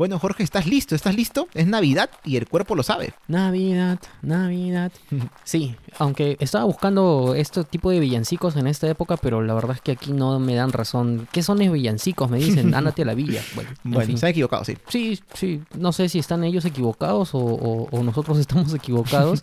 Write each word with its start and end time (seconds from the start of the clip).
Bueno, 0.00 0.18
Jorge, 0.18 0.42
¿estás 0.42 0.64
listo? 0.66 0.94
¿Estás 0.94 1.14
listo? 1.14 1.46
Es 1.52 1.66
Navidad 1.66 2.08
y 2.24 2.36
el 2.38 2.48
cuerpo 2.48 2.74
lo 2.74 2.82
sabe. 2.82 3.12
Navidad, 3.28 3.98
Navidad. 4.22 4.90
Sí, 5.44 5.76
aunque 5.98 6.38
estaba 6.40 6.64
buscando 6.64 7.34
este 7.36 7.64
tipo 7.64 7.90
de 7.90 8.00
villancicos 8.00 8.56
en 8.56 8.66
esta 8.66 8.88
época, 8.88 9.18
pero 9.18 9.42
la 9.42 9.52
verdad 9.52 9.72
es 9.76 9.82
que 9.82 9.92
aquí 9.92 10.14
no 10.14 10.38
me 10.40 10.54
dan 10.54 10.72
razón. 10.72 11.28
¿Qué 11.32 11.42
son 11.42 11.58
los 11.58 11.70
villancicos? 11.70 12.30
Me 12.30 12.38
dicen, 12.38 12.74
ándate 12.74 13.02
a 13.02 13.04
la 13.04 13.12
villa. 13.14 13.42
Bueno, 13.54 13.68
en 13.84 13.90
Bueno, 13.90 14.06
fin. 14.06 14.16
se 14.16 14.24
han 14.24 14.30
equivocado, 14.30 14.64
sí. 14.64 14.78
Sí, 14.88 15.20
sí, 15.34 15.60
no 15.76 15.92
sé 15.92 16.08
si 16.08 16.18
están 16.18 16.44
ellos 16.44 16.64
equivocados 16.64 17.34
o, 17.34 17.38
o- 17.38 17.88
o 17.90 18.02
nosotros 18.02 18.38
estamos 18.44 18.72
equivocados, 18.72 19.42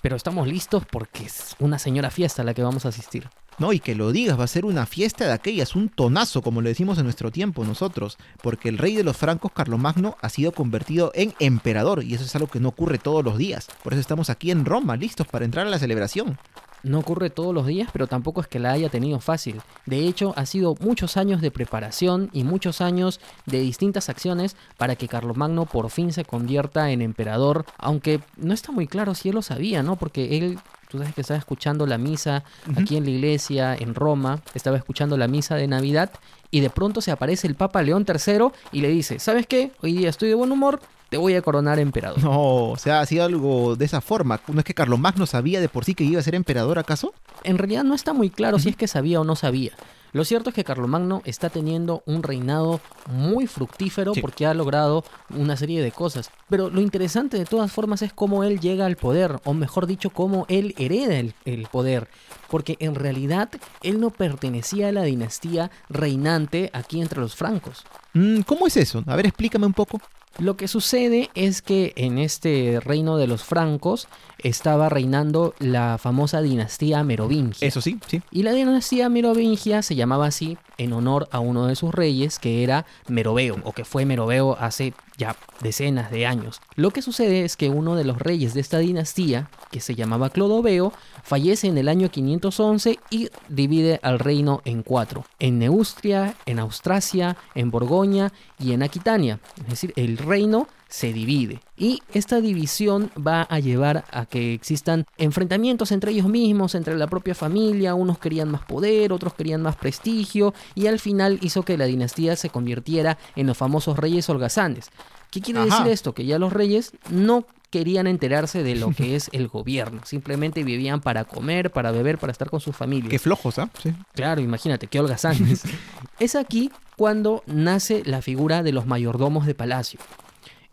pero 0.00 0.16
estamos 0.16 0.48
listos 0.48 0.82
porque 0.90 1.26
es 1.26 1.54
una 1.60 1.78
señora 1.78 2.10
fiesta 2.10 2.42
a 2.42 2.44
la 2.44 2.54
que 2.54 2.62
vamos 2.64 2.86
a 2.86 2.88
asistir. 2.88 3.28
No, 3.58 3.72
y 3.72 3.80
que 3.80 3.94
lo 3.94 4.12
digas, 4.12 4.38
va 4.38 4.44
a 4.44 4.48
ser 4.48 4.64
una 4.64 4.86
fiesta 4.86 5.26
de 5.26 5.32
aquellas, 5.32 5.76
un 5.76 5.88
tonazo, 5.88 6.42
como 6.42 6.62
le 6.62 6.70
decimos 6.70 6.98
en 6.98 7.04
nuestro 7.04 7.30
tiempo 7.30 7.64
nosotros, 7.64 8.18
porque 8.42 8.68
el 8.68 8.78
rey 8.78 8.96
de 8.96 9.04
los 9.04 9.16
francos, 9.16 9.52
Carlomagno, 9.52 10.16
ha 10.20 10.28
sido 10.28 10.52
convertido 10.52 11.12
en 11.14 11.34
emperador, 11.38 12.02
y 12.02 12.14
eso 12.14 12.24
es 12.24 12.34
algo 12.34 12.48
que 12.48 12.60
no 12.60 12.70
ocurre 12.70 12.98
todos 12.98 13.24
los 13.24 13.36
días. 13.38 13.68
Por 13.82 13.92
eso 13.92 14.00
estamos 14.00 14.30
aquí 14.30 14.50
en 14.50 14.64
Roma, 14.64 14.96
listos 14.96 15.26
para 15.26 15.44
entrar 15.44 15.66
a 15.66 15.70
la 15.70 15.78
celebración. 15.78 16.38
No 16.82 16.98
ocurre 16.98 17.30
todos 17.30 17.54
los 17.54 17.66
días, 17.66 17.90
pero 17.92 18.08
tampoco 18.08 18.40
es 18.40 18.48
que 18.48 18.58
la 18.58 18.72
haya 18.72 18.88
tenido 18.88 19.20
fácil. 19.20 19.60
De 19.86 20.08
hecho, 20.08 20.34
ha 20.36 20.46
sido 20.46 20.74
muchos 20.80 21.16
años 21.16 21.40
de 21.40 21.52
preparación 21.52 22.28
y 22.32 22.42
muchos 22.42 22.80
años 22.80 23.20
de 23.46 23.60
distintas 23.60 24.08
acciones 24.08 24.56
para 24.78 24.96
que 24.96 25.06
Carlomagno 25.06 25.66
por 25.66 25.90
fin 25.90 26.12
se 26.12 26.24
convierta 26.24 26.90
en 26.90 27.00
emperador, 27.00 27.64
aunque 27.78 28.20
no 28.36 28.52
está 28.52 28.72
muy 28.72 28.88
claro 28.88 29.14
si 29.14 29.28
él 29.28 29.36
lo 29.36 29.42
sabía, 29.42 29.84
¿no? 29.84 29.94
Porque 29.94 30.38
él, 30.38 30.58
tú 30.92 30.98
sabes 30.98 31.14
que 31.14 31.22
estaba 31.22 31.38
escuchando 31.38 31.86
la 31.86 31.96
misa 31.96 32.44
aquí 32.76 32.98
en 32.98 33.04
la 33.04 33.10
iglesia, 33.10 33.74
en 33.74 33.94
Roma, 33.94 34.42
estaba 34.54 34.76
escuchando 34.76 35.16
la 35.16 35.26
misa 35.26 35.56
de 35.56 35.66
Navidad 35.66 36.10
y 36.50 36.60
de 36.60 36.68
pronto 36.68 37.00
se 37.00 37.10
aparece 37.10 37.46
el 37.46 37.54
Papa 37.54 37.82
León 37.82 38.04
III 38.06 38.48
y 38.72 38.82
le 38.82 38.88
dice, 38.88 39.18
¿sabes 39.18 39.46
qué? 39.46 39.72
Hoy 39.80 39.94
día 39.94 40.10
estoy 40.10 40.28
de 40.28 40.34
buen 40.34 40.52
humor, 40.52 40.80
te 41.08 41.16
voy 41.16 41.34
a 41.34 41.40
coronar 41.40 41.78
emperador. 41.78 42.22
No, 42.22 42.70
o 42.70 42.76
sea, 42.76 43.00
ha 43.00 43.06
sido 43.06 43.24
algo 43.24 43.74
de 43.74 43.86
esa 43.86 44.02
forma. 44.02 44.38
¿No 44.48 44.58
es 44.58 44.64
que 44.66 44.74
Carlomagno 44.74 45.24
sabía 45.24 45.62
de 45.62 45.70
por 45.70 45.86
sí 45.86 45.94
que 45.94 46.04
iba 46.04 46.20
a 46.20 46.22
ser 46.22 46.34
emperador 46.34 46.78
acaso? 46.78 47.14
En 47.42 47.56
realidad 47.56 47.84
no 47.84 47.94
está 47.94 48.12
muy 48.12 48.28
claro 48.28 48.58
si 48.58 48.68
es 48.68 48.76
que 48.76 48.86
sabía 48.86 49.18
o 49.18 49.24
no 49.24 49.34
sabía. 49.34 49.72
Lo 50.12 50.24
cierto 50.24 50.50
es 50.50 50.54
que 50.54 50.64
Carlomagno 50.64 51.22
está 51.24 51.48
teniendo 51.48 52.02
un 52.06 52.22
reinado 52.22 52.80
muy 53.10 53.46
fructífero 53.46 54.12
Sí. 54.14 54.20
porque 54.20 54.46
ha 54.46 54.54
logrado 54.54 55.04
una 55.30 55.56
serie 55.56 55.82
de 55.82 55.90
cosas. 55.90 56.30
Pero 56.50 56.68
lo 56.68 56.80
interesante 56.80 57.38
de 57.38 57.44
todas 57.46 57.72
formas 57.72 58.02
es 58.02 58.12
cómo 58.12 58.44
él 58.44 58.60
llega 58.60 58.84
al 58.86 58.96
poder, 58.96 59.40
o 59.44 59.54
mejor 59.54 59.86
dicho, 59.86 60.10
cómo 60.10 60.44
él 60.48 60.74
hereda 60.78 61.18
el, 61.18 61.34
el 61.46 61.66
poder. 61.66 62.08
Porque 62.50 62.76
en 62.80 62.94
realidad 62.94 63.48
él 63.82 64.00
no 64.00 64.10
pertenecía 64.10 64.88
a 64.88 64.92
la 64.92 65.02
dinastía 65.04 65.70
reinante 65.88 66.70
aquí 66.74 67.00
entre 67.00 67.20
los 67.20 67.34
francos. 67.34 67.84
Mm, 68.12 68.40
¿Cómo 68.42 68.66
es 68.66 68.76
eso? 68.76 69.02
A 69.06 69.16
ver, 69.16 69.26
explícame 69.26 69.64
un 69.66 69.72
poco. 69.72 69.98
Lo 70.38 70.56
que 70.56 70.68
sucede 70.68 71.30
es 71.34 71.62
que 71.62 71.92
en 71.96 72.18
este 72.18 72.80
reino 72.80 73.16
de 73.16 73.26
los 73.26 73.44
francos 73.44 74.08
estaba 74.38 74.88
reinando 74.88 75.54
la 75.58 75.98
famosa 75.98 76.42
dinastía 76.42 77.04
merovingia. 77.04 77.66
Eso 77.66 77.80
sí, 77.80 77.98
sí. 78.06 78.22
Y 78.30 78.42
la 78.42 78.52
dinastía 78.52 79.08
merovingia 79.08 79.82
se 79.82 79.94
llamaba 79.94 80.26
así 80.26 80.58
en 80.78 80.92
honor 80.92 81.28
a 81.30 81.40
uno 81.40 81.66
de 81.66 81.76
sus 81.76 81.94
reyes, 81.94 82.38
que 82.38 82.62
era 82.62 82.86
Meroveo, 83.08 83.58
o 83.64 83.72
que 83.72 83.84
fue 83.84 84.04
Meroveo 84.04 84.56
hace 84.58 84.94
ya 85.16 85.36
decenas 85.60 86.10
de 86.10 86.26
años. 86.26 86.60
Lo 86.74 86.90
que 86.90 87.02
sucede 87.02 87.44
es 87.44 87.56
que 87.56 87.68
uno 87.68 87.94
de 87.94 88.04
los 88.04 88.18
reyes 88.18 88.54
de 88.54 88.60
esta 88.60 88.78
dinastía, 88.78 89.50
que 89.70 89.80
se 89.80 89.94
llamaba 89.94 90.30
Clodoveo, 90.30 90.92
fallece 91.22 91.68
en 91.68 91.78
el 91.78 91.88
año 91.88 92.10
511 92.10 92.98
y 93.10 93.28
divide 93.48 94.00
al 94.02 94.18
reino 94.18 94.62
en 94.64 94.82
cuatro, 94.82 95.24
en 95.38 95.58
Neustria, 95.58 96.34
en 96.46 96.58
Austrasia, 96.58 97.36
en 97.54 97.70
Borgoña 97.70 98.32
y 98.58 98.72
en 98.72 98.82
Aquitania. 98.82 99.38
Es 99.58 99.68
decir, 99.68 99.92
el 99.96 100.18
reino 100.22 100.68
se 100.88 101.12
divide. 101.12 101.60
Y 101.76 102.02
esta 102.12 102.40
división 102.40 103.10
va 103.16 103.42
a 103.42 103.58
llevar 103.60 104.04
a 104.12 104.26
que 104.26 104.52
existan 104.52 105.06
enfrentamientos 105.16 105.90
entre 105.90 106.12
ellos 106.12 106.28
mismos, 106.28 106.74
entre 106.74 106.96
la 106.96 107.06
propia 107.06 107.34
familia, 107.34 107.94
unos 107.94 108.18
querían 108.18 108.50
más 108.50 108.62
poder, 108.62 109.12
otros 109.12 109.32
querían 109.32 109.62
más 109.62 109.76
prestigio, 109.76 110.52
y 110.74 110.88
al 110.88 110.98
final 110.98 111.38
hizo 111.40 111.62
que 111.62 111.78
la 111.78 111.86
dinastía 111.86 112.36
se 112.36 112.50
convirtiera 112.50 113.16
en 113.36 113.46
los 113.46 113.56
famosos 113.56 113.98
reyes 113.98 114.28
holgazanes. 114.28 114.90
¿Qué 115.30 115.40
quiere 115.40 115.60
Ajá. 115.60 115.78
decir 115.78 115.92
esto? 115.92 116.12
Que 116.12 116.26
ya 116.26 116.38
los 116.38 116.52
reyes 116.52 116.92
no 117.08 117.46
querían 117.72 118.06
enterarse 118.06 118.62
de 118.62 118.76
lo 118.76 118.90
que 118.90 119.16
es 119.16 119.30
el 119.32 119.48
gobierno, 119.48 120.02
simplemente 120.04 120.62
vivían 120.62 121.00
para 121.00 121.24
comer, 121.24 121.72
para 121.72 121.90
beber, 121.90 122.18
para 122.18 122.30
estar 122.30 122.50
con 122.50 122.60
sus 122.60 122.76
familias. 122.76 123.08
Qué 123.08 123.18
flojos, 123.18 123.58
¿ah? 123.58 123.70
Sí. 123.82 123.94
Claro, 124.14 124.42
imagínate, 124.42 124.86
qué 124.86 125.00
holgazanes. 125.00 125.62
es 126.20 126.36
aquí 126.36 126.70
cuando 126.96 127.42
nace 127.46 128.02
la 128.04 128.20
figura 128.20 128.62
de 128.62 128.72
los 128.72 128.86
mayordomos 128.86 129.46
de 129.46 129.54
palacio. 129.54 129.98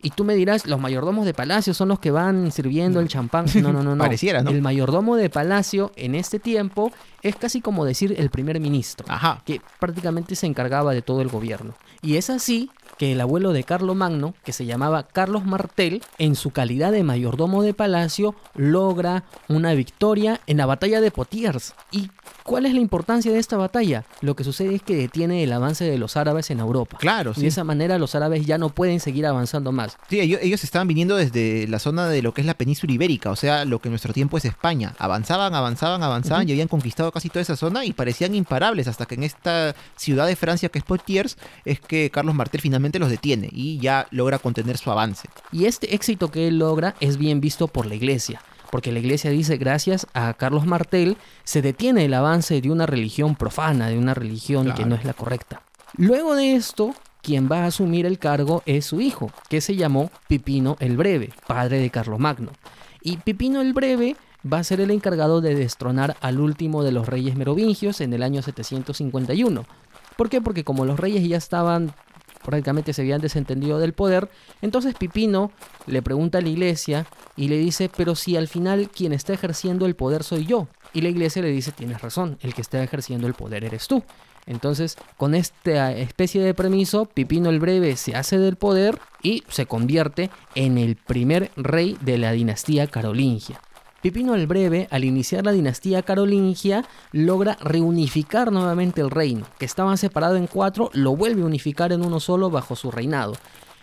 Y 0.02 0.10
tú 0.10 0.24
me 0.24 0.34
dirás, 0.34 0.66
los 0.66 0.78
mayordomos 0.78 1.24
de 1.24 1.34
palacio 1.34 1.74
son 1.74 1.88
los 1.88 1.98
que 1.98 2.10
van 2.10 2.52
sirviendo 2.52 3.00
el 3.00 3.08
champán. 3.08 3.46
No, 3.60 3.72
no, 3.72 3.82
no, 3.82 3.96
no. 3.96 4.02
Pareciera, 4.02 4.42
¿no? 4.42 4.50
El 4.50 4.60
mayordomo 4.60 5.16
de 5.16 5.30
palacio 5.30 5.92
en 5.96 6.14
este 6.14 6.38
tiempo 6.38 6.92
es 7.22 7.36
casi 7.36 7.62
como 7.62 7.84
decir 7.84 8.14
el 8.18 8.30
primer 8.30 8.60
ministro, 8.60 9.06
Ajá. 9.08 9.42
que 9.44 9.60
prácticamente 9.78 10.34
se 10.36 10.46
encargaba 10.46 10.92
de 10.92 11.02
todo 11.02 11.22
el 11.22 11.28
gobierno. 11.28 11.74
Y 12.02 12.16
es 12.16 12.30
así 12.30 12.70
que 13.00 13.12
el 13.12 13.20
abuelo 13.22 13.54
de 13.54 13.64
Carlomagno, 13.64 14.34
que 14.44 14.52
se 14.52 14.66
llamaba 14.66 15.04
Carlos 15.04 15.46
Martel, 15.46 16.02
en 16.18 16.36
su 16.36 16.50
calidad 16.50 16.92
de 16.92 17.02
mayordomo 17.02 17.62
de 17.62 17.72
palacio, 17.72 18.34
logra 18.54 19.24
una 19.48 19.72
victoria 19.72 20.38
en 20.46 20.58
la 20.58 20.66
batalla 20.66 21.00
de 21.00 21.10
Potiers. 21.10 21.72
¿Y 21.90 22.10
cuál 22.42 22.66
es 22.66 22.74
la 22.74 22.80
importancia 22.80 23.32
de 23.32 23.38
esta 23.38 23.56
batalla? 23.56 24.04
Lo 24.20 24.36
que 24.36 24.44
sucede 24.44 24.74
es 24.74 24.82
que 24.82 24.94
detiene 24.96 25.42
el 25.42 25.50
avance 25.54 25.86
de 25.86 25.96
los 25.96 26.18
árabes 26.18 26.50
en 26.50 26.60
Europa. 26.60 26.98
Claro, 27.00 27.30
Y 27.30 27.36
sí. 27.36 27.40
de 27.40 27.46
esa 27.46 27.64
manera 27.64 27.98
los 27.98 28.14
árabes 28.14 28.44
ya 28.44 28.58
no 28.58 28.68
pueden 28.68 29.00
seguir 29.00 29.24
avanzando 29.24 29.72
más. 29.72 29.96
Sí, 30.10 30.20
ellos, 30.20 30.40
ellos 30.42 30.62
estaban 30.62 30.86
viniendo 30.86 31.16
desde 31.16 31.66
la 31.68 31.78
zona 31.78 32.06
de 32.06 32.20
lo 32.20 32.34
que 32.34 32.42
es 32.42 32.46
la 32.46 32.52
península 32.52 32.92
ibérica, 32.92 33.30
o 33.30 33.36
sea, 33.36 33.64
lo 33.64 33.78
que 33.78 33.88
en 33.88 33.92
nuestro 33.92 34.12
tiempo 34.12 34.36
es 34.36 34.44
España. 34.44 34.94
Avanzaban, 34.98 35.54
avanzaban, 35.54 36.02
avanzaban 36.02 36.42
Ujú. 36.42 36.50
y 36.50 36.52
habían 36.52 36.68
conquistado 36.68 37.10
casi 37.12 37.30
toda 37.30 37.40
esa 37.40 37.56
zona 37.56 37.86
y 37.86 37.94
parecían 37.94 38.34
imparables 38.34 38.88
hasta 38.88 39.06
que 39.06 39.14
en 39.14 39.22
esta 39.22 39.74
ciudad 39.96 40.26
de 40.26 40.36
Francia 40.36 40.68
que 40.68 40.80
es 40.80 40.84
Poitiers 40.84 41.38
es 41.64 41.80
que 41.80 42.10
Carlos 42.10 42.34
Martel 42.34 42.60
finalmente 42.60 42.89
los 42.98 43.10
detiene 43.10 43.48
y 43.52 43.78
ya 43.78 44.06
logra 44.10 44.38
contener 44.38 44.78
su 44.78 44.90
avance. 44.90 45.28
Y 45.52 45.66
este 45.66 45.94
éxito 45.94 46.30
que 46.30 46.48
él 46.48 46.58
logra 46.58 46.94
es 47.00 47.16
bien 47.16 47.40
visto 47.40 47.68
por 47.68 47.86
la 47.86 47.94
iglesia, 47.94 48.42
porque 48.70 48.92
la 48.92 48.98
iglesia 48.98 49.30
dice 49.30 49.56
gracias 49.56 50.06
a 50.14 50.34
Carlos 50.34 50.66
Martel 50.66 51.16
se 51.44 51.62
detiene 51.62 52.04
el 52.04 52.14
avance 52.14 52.60
de 52.60 52.70
una 52.70 52.86
religión 52.86 53.36
profana, 53.36 53.88
de 53.88 53.98
una 53.98 54.14
religión 54.14 54.72
que 54.74 54.84
no 54.84 54.94
es 54.94 55.04
la 55.04 55.14
correcta. 55.14 55.62
Luego 55.96 56.34
de 56.34 56.54
esto, 56.54 56.94
quien 57.22 57.48
va 57.50 57.64
a 57.64 57.66
asumir 57.66 58.06
el 58.06 58.18
cargo 58.18 58.62
es 58.66 58.86
su 58.86 59.00
hijo, 59.00 59.30
que 59.48 59.60
se 59.60 59.76
llamó 59.76 60.10
Pipino 60.28 60.76
el 60.80 60.96
Breve, 60.96 61.30
padre 61.46 61.78
de 61.78 61.90
Carlomagno. 61.90 62.52
Y 63.02 63.18
Pipino 63.18 63.60
el 63.60 63.72
Breve 63.72 64.16
va 64.50 64.58
a 64.58 64.64
ser 64.64 64.80
el 64.80 64.90
encargado 64.90 65.40
de 65.40 65.54
destronar 65.54 66.16
al 66.20 66.40
último 66.40 66.82
de 66.82 66.92
los 66.92 67.08
reyes 67.08 67.36
merovingios 67.36 68.00
en 68.00 68.12
el 68.12 68.22
año 68.22 68.42
751. 68.42 69.64
¿Por 70.16 70.28
qué? 70.28 70.40
Porque 70.40 70.64
como 70.64 70.84
los 70.84 71.00
reyes 71.00 71.26
ya 71.28 71.36
estaban 71.36 71.92
prácticamente 72.44 72.92
se 72.92 73.02
habían 73.02 73.20
desentendido 73.20 73.78
del 73.78 73.92
poder, 73.92 74.28
entonces 74.62 74.94
Pipino 74.94 75.50
le 75.86 76.02
pregunta 76.02 76.38
a 76.38 76.40
la 76.40 76.48
iglesia 76.48 77.06
y 77.36 77.48
le 77.48 77.58
dice, 77.58 77.90
pero 77.94 78.14
si 78.14 78.36
al 78.36 78.48
final 78.48 78.90
quien 78.90 79.12
está 79.12 79.32
ejerciendo 79.32 79.86
el 79.86 79.96
poder 79.96 80.24
soy 80.24 80.46
yo. 80.46 80.68
Y 80.92 81.02
la 81.02 81.08
iglesia 81.08 81.42
le 81.42 81.50
dice, 81.50 81.72
tienes 81.72 82.02
razón, 82.02 82.38
el 82.42 82.54
que 82.54 82.62
está 82.62 82.82
ejerciendo 82.82 83.26
el 83.26 83.34
poder 83.34 83.64
eres 83.64 83.86
tú. 83.86 84.02
Entonces, 84.46 84.96
con 85.16 85.34
esta 85.34 85.92
especie 85.92 86.42
de 86.42 86.54
permiso, 86.54 87.04
Pipino 87.04 87.50
el 87.50 87.60
Breve 87.60 87.96
se 87.96 88.16
hace 88.16 88.38
del 88.38 88.56
poder 88.56 88.98
y 89.22 89.44
se 89.48 89.66
convierte 89.66 90.30
en 90.54 90.78
el 90.78 90.96
primer 90.96 91.50
rey 91.56 91.96
de 92.00 92.18
la 92.18 92.32
dinastía 92.32 92.86
carolingia. 92.86 93.60
Pipino 94.00 94.34
el 94.34 94.46
Breve, 94.46 94.88
al 94.90 95.04
iniciar 95.04 95.44
la 95.44 95.52
dinastía 95.52 96.02
carolingia, 96.02 96.84
logra 97.12 97.58
reunificar 97.60 98.50
nuevamente 98.50 99.02
el 99.02 99.10
reino, 99.10 99.46
que 99.58 99.66
estaba 99.66 99.96
separado 99.96 100.36
en 100.36 100.46
cuatro, 100.46 100.90
lo 100.94 101.14
vuelve 101.14 101.42
a 101.42 101.46
unificar 101.46 101.92
en 101.92 102.04
uno 102.04 102.18
solo 102.18 102.50
bajo 102.50 102.76
su 102.76 102.90
reinado. 102.90 103.34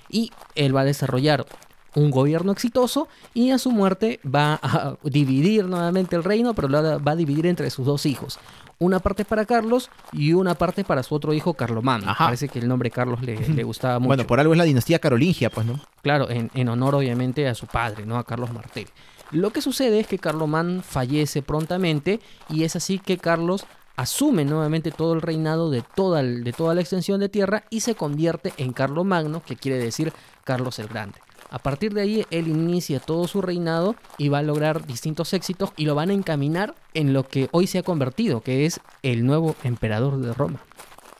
Y 0.10 0.32
él 0.56 0.76
va 0.76 0.82
a 0.82 0.86
desarrollar 0.86 1.46
un 1.94 2.12
gobierno 2.12 2.52
exitoso 2.52 3.08
y 3.34 3.52
a 3.52 3.58
su 3.58 3.72
muerte 3.72 4.20
va 4.24 4.60
a 4.62 4.96
dividir 5.04 5.66
nuevamente 5.66 6.16
el 6.16 6.24
reino, 6.24 6.54
pero 6.54 6.68
lo 6.68 7.04
va 7.04 7.12
a 7.12 7.16
dividir 7.16 7.46
entre 7.46 7.70
sus 7.70 7.86
dos 7.86 8.06
hijos. 8.06 8.40
Una 8.80 9.00
parte 9.00 9.26
para 9.26 9.46
Carlos 9.46 9.90
y 10.12 10.34
una 10.34 10.54
parte 10.54 10.84
para 10.84 11.02
su 11.02 11.16
otro 11.16 11.34
hijo 11.34 11.56
Carlomagno. 11.56 12.14
Parece 12.18 12.48
que 12.48 12.60
el 12.60 12.68
nombre 12.68 12.92
Carlos 12.92 13.24
le, 13.24 13.36
le 13.50 13.64
gustaba 13.64 13.98
mucho. 13.98 14.08
Bueno, 14.08 14.28
por 14.28 14.40
algo 14.40 14.54
es 14.54 14.58
la 14.58 14.66
dinastía 14.66 15.00
carolingia, 15.00 15.50
pues, 15.50 15.66
¿no? 15.66 15.80
Claro, 16.04 16.30
en, 16.30 16.52
en 16.54 16.70
honor 16.70 16.94
obviamente 16.94 17.48
a 17.48 17.56
su 17.56 17.66
padre, 17.66 18.06
¿no? 18.06 18.18
A 18.18 18.24
Carlos 18.24 18.54
Martel. 18.54 18.88
Lo 19.32 19.52
que 19.52 19.62
sucede 19.62 20.00
es 20.00 20.08
que 20.08 20.20
Carlomán 20.20 20.82
fallece 20.84 21.42
prontamente 21.42 22.22
y 22.50 22.64
es 22.64 22.76
así 22.76 22.98
que 22.98 23.18
Carlos 23.18 23.66
asume 23.98 24.46
nuevamente 24.46 24.92
todo 24.92 25.14
el 25.14 25.22
reinado 25.22 25.70
de 25.70 25.84
toda, 25.96 26.24
de 26.24 26.54
toda 26.54 26.76
la 26.76 26.82
extensión 26.82 27.20
de 27.20 27.28
tierra 27.28 27.64
y 27.70 27.82
se 27.82 27.96
convierte 27.96 28.54
en 28.58 28.72
Carlomagno, 28.72 29.44
que 29.44 29.58
quiere 29.58 29.80
decir 29.80 30.14
Carlos 30.46 30.80
el 30.80 30.88
Grande. 30.88 31.20
A 31.50 31.60
partir 31.60 31.94
de 31.94 32.02
ahí, 32.02 32.26
él 32.30 32.48
inicia 32.48 33.00
todo 33.00 33.28
su 33.28 33.42
reinado 33.42 33.96
y 34.18 34.30
va 34.30 34.40
a 34.40 34.44
lograr 34.44 34.86
distintos 34.86 35.34
éxitos 35.34 35.72
y 35.78 35.86
lo 35.86 35.96
van 35.96 36.10
a 36.10 36.14
encaminar 36.14 36.76
en 36.94 37.14
lo 37.14 37.28
que 37.28 37.50
hoy 37.52 37.68
se 37.68 37.80
ha 37.80 37.84
convertido, 37.84 38.42
que 38.42 38.66
es 38.66 38.80
el 39.02 39.26
nuevo 39.26 39.56
emperador 39.64 40.20
de 40.20 40.34
Roma. 40.34 40.60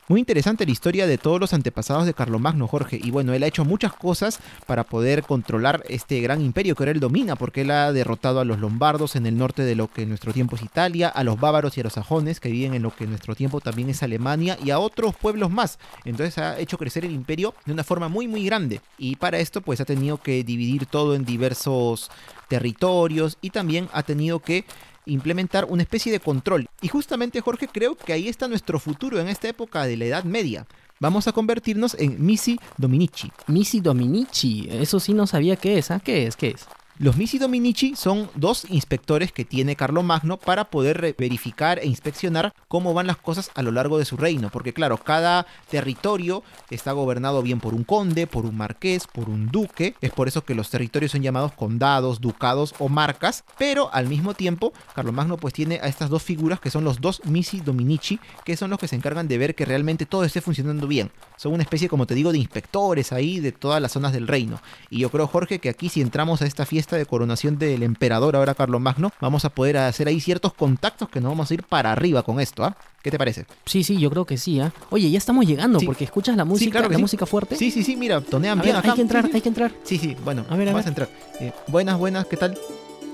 Muy 0.08 0.20
interesante 0.20 0.64
la 0.64 0.72
historia 0.72 1.06
de 1.06 1.18
todos 1.18 1.38
los 1.38 1.52
antepasados 1.52 2.06
de 2.06 2.14
Carlomagno, 2.14 2.66
Jorge. 2.66 2.98
Y 3.02 3.10
bueno, 3.10 3.34
él 3.34 3.42
ha 3.42 3.46
hecho 3.46 3.66
muchas 3.66 3.92
cosas 3.92 4.40
para 4.66 4.84
poder 4.84 5.22
controlar 5.22 5.84
este 5.86 6.18
gran 6.22 6.40
imperio 6.40 6.74
que 6.74 6.82
ahora 6.82 6.92
él 6.92 7.00
domina, 7.00 7.36
porque 7.36 7.60
él 7.60 7.70
ha 7.70 7.92
derrotado 7.92 8.40
a 8.40 8.46
los 8.46 8.58
lombardos 8.58 9.16
en 9.16 9.26
el 9.26 9.36
norte 9.36 9.64
de 9.64 9.74
lo 9.74 9.88
que 9.88 10.04
en 10.04 10.08
nuestro 10.08 10.32
tiempo 10.32 10.56
es 10.56 10.62
Italia, 10.62 11.08
a 11.08 11.24
los 11.24 11.38
bávaros 11.38 11.76
y 11.76 11.82
a 11.82 11.84
los 11.84 11.92
sajones 11.92 12.40
que 12.40 12.48
viven 12.48 12.72
en 12.72 12.82
lo 12.82 12.96
que 12.96 13.04
en 13.04 13.10
nuestro 13.10 13.34
tiempo 13.34 13.60
también 13.60 13.90
es 13.90 14.02
Alemania 14.02 14.56
y 14.64 14.70
a 14.70 14.78
otros 14.78 15.14
pueblos 15.14 15.50
más. 15.50 15.78
Entonces 16.06 16.38
ha 16.38 16.58
hecho 16.58 16.78
crecer 16.78 17.04
el 17.04 17.12
imperio 17.12 17.54
de 17.66 17.74
una 17.74 17.84
forma 17.84 18.08
muy 18.08 18.28
muy 18.28 18.46
grande. 18.46 18.80
Y 18.96 19.16
para 19.16 19.40
esto 19.40 19.60
pues 19.60 19.78
ha 19.82 19.84
tenido 19.84 20.16
que 20.16 20.42
dividir 20.42 20.86
todo 20.86 21.16
en 21.16 21.26
diversos 21.26 22.10
territorios 22.48 23.38
y 23.40 23.50
también 23.50 23.88
ha 23.92 24.02
tenido 24.02 24.40
que 24.40 24.64
implementar 25.06 25.66
una 25.66 25.82
especie 25.82 26.12
de 26.12 26.20
control. 26.20 26.66
Y 26.82 26.88
justamente 26.88 27.40
Jorge 27.40 27.68
creo 27.68 27.96
que 27.96 28.12
ahí 28.12 28.28
está 28.28 28.48
nuestro 28.48 28.78
futuro 28.78 29.18
en 29.18 29.28
esta 29.28 29.48
época 29.48 29.84
de 29.84 29.96
la 29.96 30.04
Edad 30.06 30.24
Media. 30.24 30.66
Vamos 31.00 31.28
a 31.28 31.32
convertirnos 31.32 31.94
en 31.94 32.24
Misi 32.24 32.58
Dominici. 32.76 33.30
Misi 33.46 33.80
Dominici, 33.80 34.68
eso 34.70 34.98
sí 34.98 35.14
no 35.14 35.26
sabía 35.26 35.56
qué 35.56 35.78
es, 35.78 35.90
¿ah? 35.90 36.00
¿Qué 36.00 36.26
es? 36.26 36.36
¿Qué 36.36 36.48
es? 36.48 36.66
Los 37.00 37.16
Misi 37.16 37.38
Dominici 37.38 37.94
son 37.94 38.28
dos 38.34 38.66
inspectores 38.68 39.30
que 39.30 39.44
tiene 39.44 39.76
Carlomagno 39.76 40.36
para 40.36 40.64
poder 40.64 41.14
verificar 41.16 41.78
e 41.78 41.86
inspeccionar 41.86 42.52
cómo 42.66 42.92
van 42.92 43.06
las 43.06 43.16
cosas 43.16 43.52
a 43.54 43.62
lo 43.62 43.70
largo 43.70 43.98
de 43.98 44.04
su 44.04 44.16
reino, 44.16 44.50
porque 44.50 44.72
claro, 44.72 44.98
cada 44.98 45.46
territorio 45.70 46.42
está 46.70 46.90
gobernado 46.90 47.40
bien 47.40 47.60
por 47.60 47.74
un 47.74 47.84
conde, 47.84 48.26
por 48.26 48.46
un 48.46 48.56
marqués, 48.56 49.06
por 49.06 49.28
un 49.28 49.46
duque, 49.46 49.94
es 50.00 50.10
por 50.10 50.26
eso 50.26 50.44
que 50.44 50.56
los 50.56 50.70
territorios 50.70 51.12
son 51.12 51.22
llamados 51.22 51.52
condados, 51.52 52.20
ducados 52.20 52.74
o 52.80 52.88
marcas, 52.88 53.44
pero 53.58 53.94
al 53.94 54.08
mismo 54.08 54.34
tiempo 54.34 54.72
Carlomagno 54.96 55.36
pues 55.36 55.54
tiene 55.54 55.78
a 55.80 55.86
estas 55.86 56.10
dos 56.10 56.24
figuras 56.24 56.58
que 56.58 56.70
son 56.70 56.82
los 56.82 57.00
dos 57.00 57.22
Misi 57.26 57.60
Dominici, 57.60 58.18
que 58.44 58.56
son 58.56 58.70
los 58.70 58.80
que 58.80 58.88
se 58.88 58.96
encargan 58.96 59.28
de 59.28 59.38
ver 59.38 59.54
que 59.54 59.66
realmente 59.66 60.04
todo 60.04 60.24
esté 60.24 60.40
funcionando 60.40 60.88
bien. 60.88 61.12
Son 61.36 61.52
una 61.52 61.62
especie, 61.62 61.88
como 61.88 62.06
te 62.06 62.16
digo, 62.16 62.32
de 62.32 62.38
inspectores 62.38 63.12
ahí 63.12 63.38
de 63.38 63.52
todas 63.52 63.80
las 63.80 63.92
zonas 63.92 64.12
del 64.12 64.26
reino. 64.26 64.60
Y 64.90 64.98
yo 64.98 65.10
creo, 65.10 65.28
Jorge, 65.28 65.60
que 65.60 65.68
aquí 65.68 65.88
si 65.88 66.00
entramos 66.00 66.42
a 66.42 66.46
esta 66.46 66.66
fiesta 66.66 66.87
de 66.96 67.06
coronación 67.06 67.58
del 67.58 67.82
emperador 67.82 68.36
ahora 68.36 68.54
Magno, 68.78 69.12
vamos 69.20 69.44
a 69.44 69.50
poder 69.50 69.78
hacer 69.78 70.08
ahí 70.08 70.20
ciertos 70.20 70.52
contactos 70.52 71.08
que 71.08 71.20
nos 71.20 71.30
vamos 71.30 71.50
a 71.50 71.54
ir 71.54 71.62
para 71.62 71.92
arriba 71.92 72.22
con 72.22 72.40
esto, 72.40 72.64
¿ah? 72.64 72.76
¿Qué 73.02 73.10
te 73.10 73.18
parece? 73.18 73.46
Sí, 73.64 73.84
sí, 73.84 73.98
yo 73.98 74.10
creo 74.10 74.24
que 74.24 74.36
sí, 74.36 74.60
¿ah? 74.60 74.72
Oye, 74.90 75.10
ya 75.10 75.18
estamos 75.18 75.46
llegando, 75.46 75.78
porque 75.80 76.04
escuchas 76.04 76.36
la 76.36 76.44
música, 76.44 76.86
la 76.88 76.98
música 76.98 77.26
fuerte. 77.26 77.56
Sí, 77.56 77.70
sí, 77.70 77.82
sí, 77.82 77.96
mira, 77.96 78.20
tonean 78.20 78.60
bien 78.60 78.76
acá. 78.76 78.90
Hay 78.90 78.96
que 78.96 79.02
entrar, 79.02 79.30
hay 79.32 79.40
que 79.40 79.48
entrar. 79.48 79.72
Sí, 79.84 79.98
sí, 79.98 80.16
bueno, 80.24 80.44
a 80.48 80.56
ver, 80.56 80.68
vamos 80.68 80.86
a, 80.86 80.88
entrar. 80.88 81.08
Eh, 81.40 81.52
buenas, 81.68 81.98
buenas, 81.98 82.26
¿qué 82.26 82.36
tal? 82.36 82.58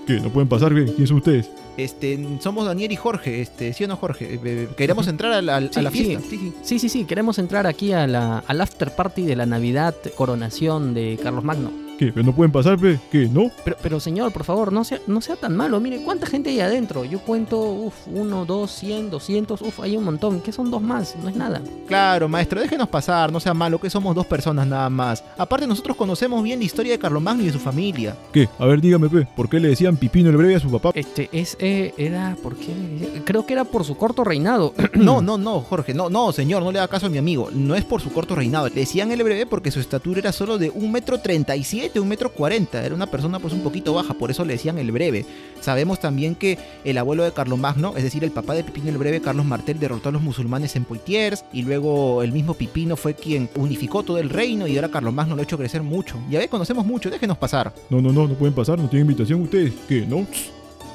¿Qué? 0.07 0.21
¿No 0.21 0.31
pueden 0.31 0.49
pasar? 0.49 0.73
¿Quién 0.73 1.07
son 1.07 1.19
ustedes? 1.19 1.51
Este, 1.77 2.39
somos 2.41 2.67
Daniel 2.67 2.93
y 2.93 2.97
Jorge, 2.97 3.41
este, 3.41 3.73
¿sí 3.73 3.85
o 3.85 3.89
no 3.89 3.97
Jorge? 3.97 4.35
Eh, 4.35 4.41
eh, 4.45 4.69
queremos 4.77 5.09
entrar 5.09 5.33
a 5.33 5.43
la, 5.43 5.61
fiesta. 5.91 6.21
Sí. 6.29 6.53
Sí, 6.63 6.79
sí. 6.79 6.89
sí, 6.89 7.05
queremos 7.05 7.39
entrar 7.39 7.67
aquí 7.67 7.93
a 7.93 8.07
la, 8.07 8.39
al 8.39 8.61
after 8.61 8.95
party 8.95 9.23
de 9.23 9.37
la 9.37 9.47
Navidad 9.47 9.95
coronación 10.17 10.95
de 10.95 11.19
Carlos 11.23 11.43
Magno. 11.43 11.84
¿Qué? 11.99 12.13
¿Pero 12.13 12.27
no 12.27 12.35
pueden 12.35 12.51
pasar, 12.51 12.79
pe? 12.79 12.99
¿Qué? 13.11 13.29
¿No? 13.29 13.51
Pero, 13.65 13.77
pero 13.83 14.01
señor, 14.01 14.33
por 14.33 14.45
favor, 14.45 14.73
no 14.73 14.85
sea, 14.85 15.01
no 15.07 15.21
sea 15.21 15.37
tan 15.37 15.57
malo. 15.57 15.81
Mire, 15.81 16.03
¿cuánta 16.03 16.27
gente 16.27 16.51
hay 16.51 16.61
adentro? 16.61 17.05
Yo 17.05 17.21
cuento, 17.21 17.61
uff, 17.61 17.95
uno, 18.09 18.45
dos, 18.45 18.71
cien, 18.71 19.11
doscientos, 19.11 19.63
uff, 19.63 19.81
hay 19.81 19.97
un 19.97 20.05
montón. 20.05 20.41
¿Qué 20.41 20.53
son 20.53 20.71
dos 20.71 20.83
más? 20.83 21.15
No 21.23 21.29
es 21.29 21.37
nada. 21.37 21.61
Claro, 21.87 22.29
maestro, 22.29 22.61
déjenos 22.61 22.89
pasar, 22.89 23.33
no 23.33 23.41
sea 23.41 23.55
malo, 23.55 23.81
que 23.81 23.91
somos 23.91 24.15
dos 24.15 24.27
personas 24.27 24.67
nada 24.67 24.91
más. 24.91 25.23
Aparte, 25.39 25.67
nosotros 25.67 25.97
conocemos 25.97 26.43
bien 26.43 26.59
la 26.59 26.65
historia 26.65 26.93
de 26.93 26.99
Carlomagno 26.99 27.43
y 27.43 27.47
de 27.47 27.53
su 27.53 27.59
familia. 27.59 28.17
¿Qué? 28.33 28.49
A 28.59 28.67
ver, 28.67 28.81
dígame, 28.81 29.09
pe, 29.09 29.27
¿por 29.37 29.49
qué 29.49 29.61
le 29.61 29.69
decían 29.69 29.97
Pipino 29.97 30.31
el 30.31 30.37
Breve 30.37 30.57
a 30.57 30.61
su 30.61 30.71
papá? 30.71 30.91
Este, 30.95 31.29
es, 31.33 31.57
eh, 31.61 31.95
era, 31.97 32.37
¿por 32.43 32.57
qué? 32.57 33.23
Creo 33.25 33.47
que 33.47 33.53
era 33.53 33.65
por 33.65 33.85
su 33.85 33.97
corto 33.97 34.25
reinado. 34.25 34.75
no, 34.95 35.23
no, 35.23 35.39
no, 35.39 35.61
Jorge, 35.61 35.95
no, 35.95 36.11
no, 36.11 36.33
señor, 36.33 36.63
no 36.63 36.73
le 36.73 36.79
da 36.79 36.89
caso 36.89 37.07
a 37.07 37.11
mi 37.11 37.19
amigo. 37.19 37.51
No 37.53 37.75
es 37.75 37.85
por 37.85 38.01
su 38.01 38.13
corto 38.13 38.35
reinado. 38.35 38.69
Le 38.69 38.75
decían 38.75 39.13
el 39.13 39.23
Breve 39.23 39.47
porque 39.47 39.71
su 39.71 39.81
estatura 39.81 40.21
era 40.21 40.33
solo 40.33 40.59
de 40.59 40.71
un 40.71 40.91
metro 40.91 41.21
treinta 41.21 41.57
y 41.57 41.65
siete, 41.65 41.84
un 41.97 42.09
metro 42.09 42.33
cuarenta 42.33 42.85
era 42.85 42.95
una 42.95 43.07
persona 43.07 43.39
pues 43.39 43.53
un 43.53 43.61
poquito 43.61 43.95
baja, 43.95 44.15
por 44.15 44.31
eso 44.31 44.45
le 44.45 44.55
decían 44.55 44.79
el 44.79 44.93
breve. 44.93 45.25
Sabemos 45.61 46.01
también 46.01 46.35
que 46.35 46.59
el 46.85 46.99
abuelo 46.99 47.25
de 47.25 47.33
Carlomagno, 47.33 47.95
es 47.97 48.03
decir, 48.03 48.25
el 48.25 48.31
papá 48.31 48.55
de 48.55 48.65
Pipino 48.65 48.89
el 48.89 48.99
Breve, 48.99 49.21
Carlos 49.21 49.47
Martel, 49.47 49.79
derrotó 49.79 50.11
a 50.11 50.13
los 50.13 50.23
musulmanes 50.23 50.77
en 50.77 50.85
Poitiers 50.85 51.45
y 51.53 51.63
luego 51.63 52.23
el 52.23 52.33
mismo 52.33 52.55
Pipino 52.55 52.97
fue 52.97 53.15
quien 53.15 53.49
unificó 53.57 54.03
todo 54.03 54.19
el 54.19 54.31
reino 54.31 54.67
y 54.67 54.77
ahora 54.77 54.91
Carlomagno 54.91 55.35
lo 55.35 55.41
ha 55.41 55.45
hecho 55.45 55.59
crecer 55.59 55.83
mucho. 55.83 56.19
Ya 56.29 56.39
ve, 56.39 56.49
conocemos 56.49 56.85
mucho, 56.85 57.11
déjenos 57.11 57.39
pasar. 57.39 57.73
No, 57.91 58.01
no, 58.01 58.13
no, 58.13 58.29
no 58.29 58.35
pueden 58.35 58.55
pasar, 58.55 58.79
no 58.79 58.89
tienen 58.89 59.09
invitación 59.09 59.43
ustedes. 59.43 59.73
¿Qué? 59.89 60.07
¿No? 60.07 60.27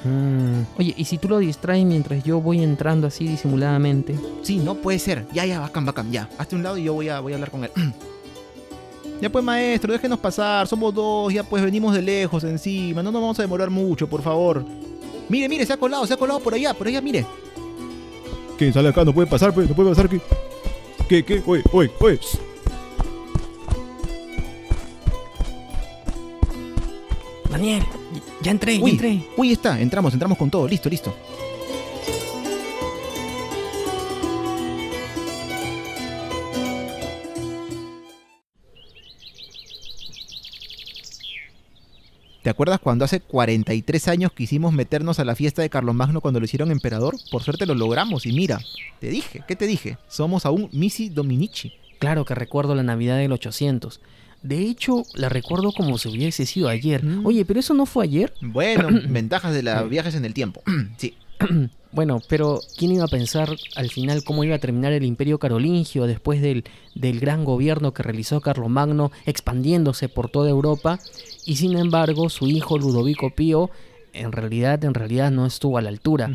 Mm. 0.04 0.66
Oye, 0.78 0.94
¿y 0.96 1.06
si 1.06 1.18
tú 1.18 1.28
lo 1.28 1.40
distraes 1.40 1.86
mientras 1.86 2.24
yo 2.24 2.42
voy 2.42 2.64
entrando 2.64 3.08
así 3.08 3.28
disimuladamente? 3.28 4.16
Sí, 4.44 4.58
no 4.58 4.76
puede 4.76 5.00
ser. 5.00 5.26
Ya, 5.34 5.46
ya, 5.46 5.60
bacán, 5.60 5.86
bacán, 5.86 6.12
ya. 6.12 6.30
Hazte 6.38 6.56
un 6.56 6.64
lado 6.64 6.78
y 6.78 6.84
yo 6.84 6.94
voy 6.94 7.10
a, 7.10 7.20
voy 7.20 7.34
a 7.34 7.36
hablar 7.36 7.52
con 7.52 7.64
él. 7.64 7.72
Ya 9.21 9.30
pues 9.30 9.44
maestro, 9.44 9.92
déjenos 9.92 10.18
pasar, 10.19 10.66
somos 10.68 10.94
dos, 10.94 11.33
ya 11.33 11.44
pues 11.44 11.62
venimos 11.62 11.94
de 11.94 12.01
lejos 12.01 12.44
encima, 12.45 13.04
no 13.04 13.12
nos 13.12 13.21
vamos 13.21 13.39
a 13.39 13.42
demorar 13.42 13.69
mucho, 13.69 14.07
por 14.07 14.21
favor. 14.21 14.63
Mire, 15.27 15.50
mire, 15.50 15.66
se 15.66 15.74
ha 15.74 15.77
colado, 15.77 16.07
se 16.07 16.13
ha 16.13 16.18
colado 16.18 16.39
por 16.39 16.54
allá, 16.54 16.74
por 16.74 16.88
allá, 16.88 17.01
mire. 17.01 17.25
¿Qué? 18.57 18.71
Sale 18.71 18.89
acá, 18.89 19.04
no 19.04 19.13
puede 19.13 19.27
pasar, 19.27 19.54
pues, 19.54 19.68
no 19.68 19.75
puede 19.75 19.89
pasar, 19.89 20.07
¿qué? 20.07 20.21
¿Qué, 21.10 21.25
qué? 21.25 21.44
Oye, 21.45 21.63
oye, 21.74 21.92
oye. 22.00 22.19
Daniel, 27.50 27.83
ya 28.42 28.51
entré, 28.51 28.80
ya 28.80 28.88
entré. 28.88 29.21
Uy, 29.36 29.51
está, 29.51 29.81
entramos, 29.81 30.13
entramos 30.13 30.38
con 30.38 30.50
todo, 30.50 30.68
listo, 30.68 30.89
listo. 30.89 31.13
¿Te 42.50 42.54
acuerdas 42.54 42.80
cuando 42.80 43.06
hace 43.06 43.19
43 43.19 44.07
años 44.07 44.31
quisimos 44.31 44.74
meternos 44.74 45.19
a 45.19 45.24
la 45.24 45.36
fiesta 45.36 45.62
de 45.62 45.69
Carlomagno 45.69 46.19
cuando 46.19 46.40
lo 46.40 46.48
hicieron 46.48 46.72
emperador? 46.72 47.16
Por 47.30 47.44
suerte 47.44 47.68
lo 47.68 47.75
logramos 47.75 48.25
y 48.25 48.34
mira, 48.34 48.60
te 49.00 49.10
dije, 49.10 49.44
¿qué 49.48 49.56
te 49.56 49.68
dije? 49.68 50.00
Somos 50.07 50.48
aún 50.48 50.68
Misi 50.72 51.10
Dominici. 51.10 51.74
Claro 52.00 52.25
que 52.25 52.34
recuerdo 52.34 52.74
la 52.74 52.81
Navidad 52.81 53.18
del 53.18 53.34
800. 53.34 54.01
De 54.42 54.62
hecho, 54.63 55.04
la 55.13 55.30
recuerdo 55.30 55.72
como 55.74 56.00
si 56.00 56.10
hubiese 56.10 56.48
sido 56.48 56.69
ayer. 56.69 57.06
Mm. 57.06 57.24
Oye, 57.24 57.46
pero 57.46 57.60
eso 57.60 57.75
no 57.75 57.86
fue 57.86 58.06
ayer. 58.06 58.33
Bueno, 58.42 58.88
ventajas 59.09 59.54
de 59.54 59.62
los 59.62 59.88
viajes 59.88 60.16
en 60.16 60.26
el 60.26 60.33
tiempo. 60.33 60.64
sí. 60.97 61.14
Bueno, 61.92 62.19
pero 62.28 62.62
¿quién 62.78 62.92
iba 62.92 63.06
a 63.06 63.07
pensar 63.07 63.56
al 63.76 63.90
final 63.90 64.24
cómo 64.24 64.44
iba 64.44 64.56
a 64.56 64.59
terminar 64.59 64.94
el 64.94 65.06
imperio 65.06 65.40
carolingio 65.40 66.06
después 66.06 66.42
del, 66.42 66.64
del 66.95 67.19
gran 67.19 67.45
gobierno 67.45 67.94
que 67.94 68.04
realizó 68.04 68.42
Carlomagno 68.42 69.12
expandiéndose 69.26 70.09
por 70.09 70.30
toda 70.30 70.50
Europa? 70.50 71.00
Y 71.50 71.56
sin 71.56 71.76
embargo, 71.80 72.30
su 72.30 72.46
hijo 72.46 72.78
Ludovico 72.78 73.32
Pío 73.32 73.72
en 74.14 74.32
realidad, 74.32 74.84
en 74.86 74.94
realidad 74.94 75.32
no 75.32 75.48
estuvo 75.48 75.80
a 75.80 75.82
la 75.82 75.90
altura. 75.90 76.30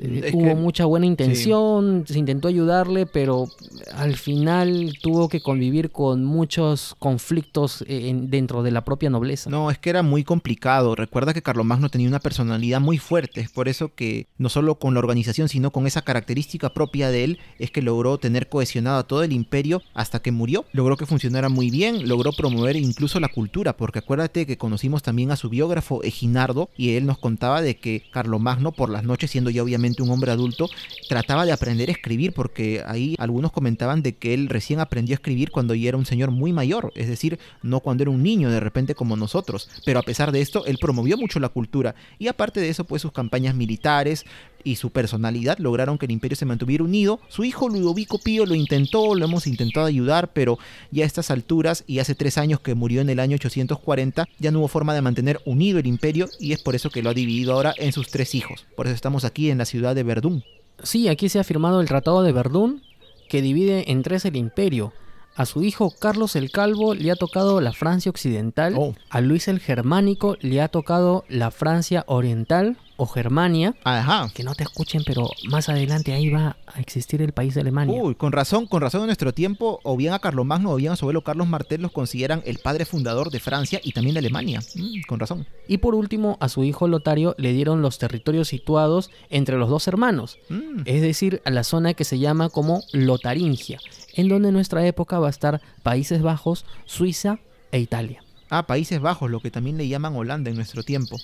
Eh, 0.00 0.30
hubo 0.32 0.54
mucha 0.56 0.84
buena 0.84 1.06
intención, 1.06 2.04
se 2.06 2.18
intentó 2.18 2.48
ayudarle, 2.48 3.06
pero 3.06 3.48
al 3.94 4.16
final 4.16 4.94
tuvo 5.02 5.28
que 5.28 5.40
convivir 5.40 5.90
con 5.90 6.24
muchos 6.24 6.96
conflictos 6.98 7.84
eh, 7.86 8.12
dentro 8.14 8.62
de 8.62 8.70
la 8.70 8.84
propia 8.84 9.10
nobleza. 9.10 9.50
No, 9.50 9.70
es 9.70 9.78
que 9.78 9.90
era 9.90 10.02
muy 10.02 10.24
complicado. 10.24 10.94
Recuerda 10.94 11.32
que 11.34 11.42
Carlomagno 11.42 11.88
tenía 11.88 12.08
una 12.08 12.20
personalidad 12.20 12.80
muy 12.80 12.98
fuerte, 12.98 13.40
es 13.40 13.50
por 13.50 13.68
eso 13.68 13.94
que 13.94 14.26
no 14.38 14.48
solo 14.48 14.76
con 14.76 14.94
la 14.94 15.00
organización, 15.00 15.48
sino 15.48 15.70
con 15.70 15.86
esa 15.86 16.02
característica 16.02 16.70
propia 16.70 17.10
de 17.10 17.24
él, 17.24 17.38
es 17.58 17.70
que 17.70 17.82
logró 17.82 18.18
tener 18.18 18.48
cohesionado 18.48 18.98
a 18.98 19.06
todo 19.06 19.22
el 19.22 19.32
imperio 19.32 19.82
hasta 19.94 20.20
que 20.20 20.32
murió. 20.32 20.64
Logró 20.72 20.96
que 20.96 21.06
funcionara 21.06 21.48
muy 21.48 21.70
bien, 21.70 22.08
logró 22.08 22.32
promover 22.32 22.76
incluso 22.76 23.20
la 23.20 23.28
cultura, 23.28 23.76
porque 23.76 24.00
acuérdate 24.00 24.46
que 24.46 24.58
conocimos 24.58 25.02
también 25.02 25.30
a 25.30 25.36
su 25.36 25.48
biógrafo 25.48 26.02
Eginardo 26.02 26.70
y 26.76 26.96
él 26.96 27.06
nos 27.06 27.18
contaba 27.18 27.62
de 27.62 27.76
que 27.76 28.04
Carlomagno 28.10 28.72
por 28.72 28.90
las 28.90 29.04
noches, 29.04 29.30
siendo 29.30 29.50
ya 29.50 29.62
obviamente 29.70 30.02
un 30.02 30.10
hombre 30.10 30.32
adulto, 30.32 30.68
trataba 31.08 31.46
de 31.46 31.52
aprender 31.52 31.88
a 31.88 31.92
escribir 31.92 32.32
porque 32.32 32.82
ahí 32.84 33.14
algunos 33.18 33.52
comentaban 33.52 34.02
de 34.02 34.16
que 34.16 34.34
él 34.34 34.48
recién 34.48 34.80
aprendió 34.80 35.14
a 35.14 35.18
escribir 35.18 35.52
cuando 35.52 35.74
ya 35.74 35.90
era 35.90 35.96
un 35.96 36.06
señor 36.06 36.32
muy 36.32 36.52
mayor, 36.52 36.92
es 36.96 37.08
decir, 37.08 37.38
no 37.62 37.78
cuando 37.78 38.02
era 38.02 38.10
un 38.10 38.22
niño 38.22 38.50
de 38.50 38.58
repente 38.58 38.96
como 38.96 39.16
nosotros. 39.16 39.70
Pero 39.84 40.00
a 40.00 40.02
pesar 40.02 40.32
de 40.32 40.40
esto, 40.40 40.66
él 40.66 40.78
promovió 40.80 41.16
mucho 41.16 41.38
la 41.38 41.48
cultura 41.48 41.94
y 42.18 42.26
aparte 42.26 42.60
de 42.60 42.68
eso, 42.68 42.84
pues 42.84 43.02
sus 43.02 43.12
campañas 43.12 43.54
militares 43.54 44.24
y 44.64 44.76
su 44.76 44.90
personalidad 44.90 45.58
lograron 45.58 45.98
que 45.98 46.06
el 46.06 46.12
imperio 46.12 46.36
se 46.36 46.46
mantuviera 46.46 46.84
unido. 46.84 47.20
Su 47.28 47.44
hijo 47.44 47.68
Ludovico 47.68 48.18
Pío 48.18 48.46
lo 48.46 48.54
intentó, 48.54 49.14
lo 49.14 49.24
hemos 49.24 49.46
intentado 49.46 49.86
ayudar, 49.86 50.32
pero 50.32 50.58
ya 50.90 51.04
a 51.04 51.06
estas 51.06 51.30
alturas 51.30 51.84
y 51.86 51.98
hace 51.98 52.14
tres 52.14 52.38
años 52.38 52.60
que 52.60 52.74
murió 52.74 53.00
en 53.00 53.10
el 53.10 53.20
año 53.20 53.36
840, 53.36 54.28
ya 54.38 54.50
no 54.50 54.60
hubo 54.60 54.68
forma 54.68 54.94
de 54.94 55.02
mantener 55.02 55.40
unido 55.44 55.78
el 55.78 55.86
imperio 55.86 56.28
y 56.38 56.52
es 56.52 56.62
por 56.62 56.74
eso 56.74 56.90
que 56.90 57.02
lo 57.02 57.10
ha 57.10 57.14
dividido 57.14 57.52
ahora 57.52 57.74
en 57.76 57.92
sus 57.92 58.08
tres 58.10 58.34
hijos. 58.34 58.66
Por 58.76 58.86
eso 58.86 58.94
estamos 58.94 59.24
aquí 59.24 59.50
en 59.50 59.58
la 59.58 59.64
ciudad 59.64 59.94
de 59.94 60.02
Verdún. 60.02 60.44
Sí, 60.82 61.08
aquí 61.08 61.28
se 61.28 61.38
ha 61.38 61.44
firmado 61.44 61.80
el 61.80 61.88
Tratado 61.88 62.22
de 62.22 62.32
Verdún, 62.32 62.82
que 63.28 63.42
divide 63.42 63.90
en 63.90 64.02
tres 64.02 64.24
el 64.24 64.36
imperio. 64.36 64.92
A 65.36 65.46
su 65.46 65.62
hijo 65.62 65.92
Carlos 65.98 66.36
el 66.36 66.50
Calvo 66.50 66.94
le 66.94 67.10
ha 67.10 67.16
tocado 67.16 67.60
la 67.60 67.72
Francia 67.72 68.10
Occidental, 68.10 68.74
oh. 68.76 68.94
a 69.08 69.20
Luis 69.20 69.48
el 69.48 69.60
Germánico 69.60 70.36
le 70.40 70.60
ha 70.60 70.68
tocado 70.68 71.24
la 71.28 71.50
Francia 71.50 72.04
Oriental, 72.08 72.76
o 73.00 73.06
Germania. 73.06 73.74
Ajá. 73.82 74.30
Que 74.34 74.44
no 74.44 74.54
te 74.54 74.62
escuchen, 74.62 75.02
pero 75.06 75.30
más 75.48 75.70
adelante 75.70 76.12
ahí 76.12 76.28
va 76.28 76.58
a 76.66 76.80
existir 76.80 77.22
el 77.22 77.32
país 77.32 77.54
de 77.54 77.62
Alemania. 77.62 77.98
Uy, 78.00 78.14
con 78.14 78.30
razón, 78.30 78.66
con 78.66 78.82
razón 78.82 79.00
en 79.00 79.06
nuestro 79.06 79.32
tiempo, 79.32 79.80
o 79.84 79.96
bien 79.96 80.12
a 80.12 80.18
Carlomagno 80.18 80.70
o 80.72 80.76
bien 80.76 80.92
a 80.92 80.96
su 80.96 81.06
abuelo 81.06 81.24
Carlos 81.24 81.48
Martel 81.48 81.80
los 81.80 81.92
consideran 81.92 82.42
el 82.44 82.58
padre 82.58 82.84
fundador 82.84 83.30
de 83.30 83.40
Francia 83.40 83.80
y 83.82 83.92
también 83.92 84.14
de 84.14 84.18
Alemania. 84.18 84.60
Mm, 84.74 85.00
con 85.08 85.18
razón. 85.18 85.46
Y 85.66 85.78
por 85.78 85.94
último, 85.94 86.36
a 86.40 86.50
su 86.50 86.62
hijo 86.62 86.88
Lotario 86.88 87.34
le 87.38 87.54
dieron 87.54 87.80
los 87.80 87.98
territorios 87.98 88.48
situados 88.48 89.10
entre 89.30 89.56
los 89.56 89.70
dos 89.70 89.88
hermanos, 89.88 90.38
Mm, 90.50 90.82
es 90.84 91.00
decir, 91.00 91.40
a 91.44 91.50
la 91.50 91.64
zona 91.64 91.94
que 91.94 92.04
se 92.04 92.18
llama 92.18 92.50
como 92.50 92.82
Lotaringia, 92.92 93.78
en 94.14 94.28
donde 94.28 94.48
en 94.48 94.54
nuestra 94.54 94.86
época 94.86 95.18
va 95.18 95.28
a 95.28 95.30
estar 95.30 95.62
Países 95.82 96.20
Bajos, 96.20 96.66
Suiza 96.84 97.38
e 97.72 97.78
Italia. 97.78 98.22
Ah, 98.50 98.66
Países 98.66 99.00
Bajos, 99.00 99.30
lo 99.30 99.38
que 99.38 99.52
también 99.52 99.78
le 99.78 99.86
llaman 99.86 100.16
Holanda 100.16 100.50
en 100.50 100.56
nuestro 100.56 100.82
tiempo. 100.82 101.16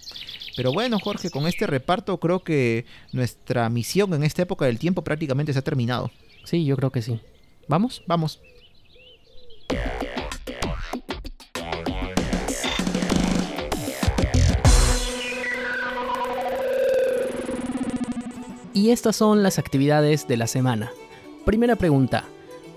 Pero 0.56 0.72
bueno, 0.72 1.00
Jorge, 1.00 1.28
con 1.28 1.48
este 1.48 1.66
reparto 1.66 2.18
creo 2.18 2.44
que 2.44 2.86
nuestra 3.12 3.68
misión 3.68 4.14
en 4.14 4.22
esta 4.22 4.42
época 4.42 4.64
del 4.66 4.78
tiempo 4.78 5.02
prácticamente 5.02 5.52
se 5.52 5.58
ha 5.58 5.62
terminado. 5.62 6.12
Sí, 6.44 6.64
yo 6.64 6.76
creo 6.76 6.92
que 6.92 7.02
sí. 7.02 7.20
¿Vamos? 7.66 8.02
Vamos. 8.06 8.40
Y 18.72 18.90
estas 18.90 19.16
son 19.16 19.42
las 19.42 19.58
actividades 19.58 20.28
de 20.28 20.36
la 20.36 20.46
semana. 20.46 20.92
Primera 21.44 21.74
pregunta. 21.74 22.24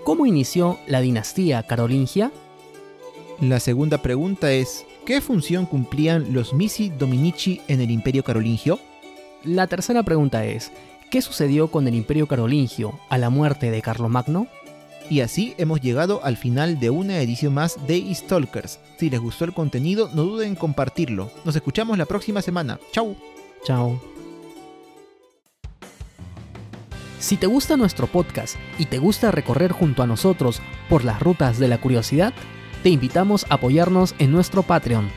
¿Cómo 0.02 0.26
inició 0.26 0.78
la 0.88 1.00
dinastía 1.00 1.62
carolingia? 1.62 2.32
La 3.40 3.58
segunda 3.58 4.02
pregunta 4.02 4.52
es, 4.52 4.84
¿qué 5.06 5.22
función 5.22 5.64
cumplían 5.64 6.34
los 6.34 6.52
Misi 6.52 6.90
Dominici 6.90 7.62
en 7.68 7.80
el 7.80 7.90
Imperio 7.90 8.22
Carolingio? 8.22 8.78
La 9.44 9.66
tercera 9.66 10.02
pregunta 10.02 10.44
es, 10.44 10.70
¿qué 11.10 11.22
sucedió 11.22 11.70
con 11.70 11.88
el 11.88 11.94
imperio 11.94 12.26
carolingio 12.26 13.00
a 13.08 13.16
la 13.16 13.30
muerte 13.30 13.70
de 13.70 13.80
Carlomagno? 13.80 14.46
Y 15.08 15.20
así 15.20 15.54
hemos 15.56 15.80
llegado 15.80 16.22
al 16.22 16.36
final 16.36 16.78
de 16.80 16.90
una 16.90 17.18
edición 17.22 17.54
más 17.54 17.78
de 17.86 18.14
Stalkers. 18.14 18.78
Si 18.98 19.08
les 19.08 19.18
gustó 19.18 19.46
el 19.46 19.54
contenido, 19.54 20.10
no 20.12 20.24
duden 20.24 20.50
en 20.50 20.54
compartirlo. 20.54 21.30
Nos 21.46 21.56
escuchamos 21.56 21.96
la 21.96 22.04
próxima 22.04 22.42
semana. 22.42 22.78
¡Chao! 22.92 23.16
Chao. 23.64 23.98
Si 27.18 27.38
te 27.38 27.46
gusta 27.46 27.78
nuestro 27.78 28.06
podcast 28.06 28.56
y 28.78 28.84
te 28.84 28.98
gusta 28.98 29.30
recorrer 29.30 29.72
junto 29.72 30.02
a 30.02 30.06
nosotros 30.06 30.60
por 30.90 31.06
las 31.06 31.20
rutas 31.20 31.58
de 31.58 31.68
la 31.68 31.80
curiosidad, 31.80 32.34
te 32.82 32.88
invitamos 32.88 33.46
a 33.48 33.54
apoyarnos 33.54 34.14
en 34.18 34.32
nuestro 34.32 34.62
Patreon. 34.62 35.08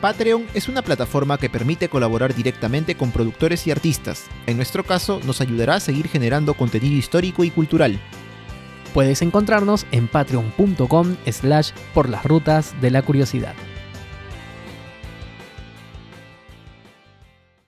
Patreon 0.00 0.46
es 0.52 0.68
una 0.68 0.82
plataforma 0.82 1.38
que 1.38 1.48
permite 1.48 1.88
colaborar 1.88 2.34
directamente 2.34 2.96
con 2.96 3.12
productores 3.12 3.66
y 3.66 3.70
artistas. 3.70 4.26
En 4.46 4.56
nuestro 4.56 4.84
caso, 4.84 5.20
nos 5.24 5.40
ayudará 5.40 5.76
a 5.76 5.80
seguir 5.80 6.08
generando 6.08 6.54
contenido 6.54 6.96
histórico 6.96 7.44
y 7.44 7.50
cultural. 7.50 8.00
Puedes 8.94 9.22
encontrarnos 9.22 9.86
en 9.92 10.08
patreon.com 10.08 11.16
slash 11.30 11.70
por 11.94 12.08
las 12.08 12.24
rutas 12.24 12.74
de 12.80 12.90
la 12.90 13.02
curiosidad. 13.02 13.54